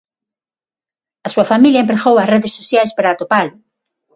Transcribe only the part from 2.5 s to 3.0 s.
sociais